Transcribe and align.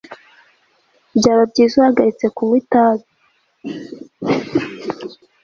Byaba 1.17 1.43
byiza 1.51 1.73
uhagaritse 1.77 2.25
kunywa 2.35 2.55
itabi 2.63 3.05